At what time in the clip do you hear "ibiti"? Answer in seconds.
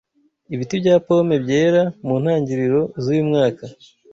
0.53-0.75